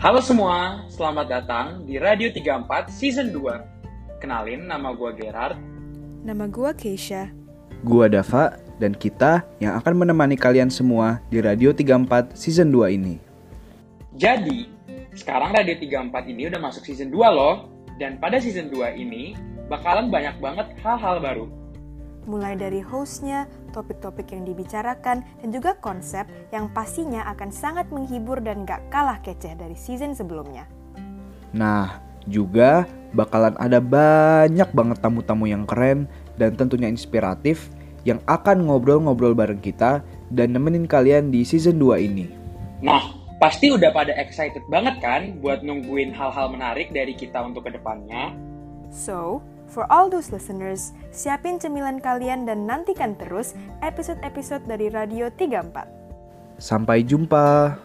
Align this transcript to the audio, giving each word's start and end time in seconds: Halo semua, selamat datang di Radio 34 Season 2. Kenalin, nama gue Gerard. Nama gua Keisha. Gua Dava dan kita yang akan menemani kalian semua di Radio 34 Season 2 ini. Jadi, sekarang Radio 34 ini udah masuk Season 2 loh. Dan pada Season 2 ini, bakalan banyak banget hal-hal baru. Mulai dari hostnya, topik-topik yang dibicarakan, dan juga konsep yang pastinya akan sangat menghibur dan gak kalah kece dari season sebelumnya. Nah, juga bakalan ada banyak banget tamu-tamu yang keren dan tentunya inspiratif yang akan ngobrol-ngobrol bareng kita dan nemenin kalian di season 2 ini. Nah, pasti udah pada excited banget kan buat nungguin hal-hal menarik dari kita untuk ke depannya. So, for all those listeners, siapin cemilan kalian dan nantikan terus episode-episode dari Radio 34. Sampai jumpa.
Halo 0.00 0.24
semua, 0.24 0.88
selamat 0.88 1.26
datang 1.28 1.66
di 1.84 2.00
Radio 2.00 2.32
34 2.32 2.88
Season 2.88 3.36
2. 3.36 4.16
Kenalin, 4.16 4.64
nama 4.64 4.96
gue 4.96 5.12
Gerard. 5.12 5.60
Nama 6.24 6.48
gua 6.48 6.72
Keisha. 6.72 7.28
Gua 7.84 8.08
Dava 8.08 8.56
dan 8.80 8.96
kita 8.96 9.44
yang 9.60 9.76
akan 9.76 10.00
menemani 10.00 10.40
kalian 10.40 10.72
semua 10.72 11.20
di 11.28 11.44
Radio 11.44 11.76
34 11.76 12.32
Season 12.32 12.72
2 12.72 12.96
ini. 12.96 13.20
Jadi, 14.16 14.72
sekarang 15.12 15.52
Radio 15.52 15.76
34 15.76 16.32
ini 16.32 16.48
udah 16.48 16.60
masuk 16.64 16.80
Season 16.88 17.12
2 17.12 17.20
loh. 17.36 17.68
Dan 18.00 18.16
pada 18.16 18.40
Season 18.40 18.72
2 18.72 18.96
ini, 18.96 19.36
bakalan 19.68 20.08
banyak 20.08 20.40
banget 20.40 20.80
hal-hal 20.80 21.20
baru. 21.20 21.59
Mulai 22.28 22.56
dari 22.56 22.84
hostnya, 22.84 23.48
topik-topik 23.72 24.28
yang 24.36 24.44
dibicarakan, 24.44 25.24
dan 25.24 25.48
juga 25.48 25.76
konsep 25.80 26.28
yang 26.52 26.68
pastinya 26.68 27.24
akan 27.32 27.48
sangat 27.48 27.88
menghibur 27.88 28.44
dan 28.44 28.68
gak 28.68 28.84
kalah 28.92 29.20
kece 29.24 29.56
dari 29.56 29.72
season 29.72 30.12
sebelumnya. 30.12 30.68
Nah, 31.56 32.00
juga 32.28 32.84
bakalan 33.16 33.56
ada 33.56 33.80
banyak 33.80 34.68
banget 34.76 34.98
tamu-tamu 35.00 35.48
yang 35.48 35.64
keren 35.64 36.04
dan 36.36 36.54
tentunya 36.54 36.86
inspiratif 36.92 37.72
yang 38.04 38.20
akan 38.28 38.68
ngobrol-ngobrol 38.68 39.32
bareng 39.36 39.60
kita 39.60 40.04
dan 40.32 40.52
nemenin 40.52 40.84
kalian 40.88 41.32
di 41.32 41.44
season 41.44 41.76
2 41.76 42.00
ini. 42.00 42.26
Nah, 42.80 43.00
pasti 43.40 43.72
udah 43.72 43.92
pada 43.92 44.12
excited 44.16 44.64
banget 44.68 45.00
kan 45.00 45.40
buat 45.40 45.60
nungguin 45.64 46.12
hal-hal 46.12 46.52
menarik 46.52 46.92
dari 46.92 47.12
kita 47.16 47.40
untuk 47.44 47.68
ke 47.68 47.76
depannya. 47.76 48.32
So, 48.88 49.44
for 49.70 49.86
all 49.88 50.10
those 50.10 50.34
listeners, 50.34 50.90
siapin 51.14 51.62
cemilan 51.62 52.02
kalian 52.02 52.44
dan 52.44 52.66
nantikan 52.66 53.14
terus 53.16 53.54
episode-episode 53.80 54.66
dari 54.66 54.90
Radio 54.90 55.30
34. 55.32 56.58
Sampai 56.60 57.06
jumpa. 57.06 57.78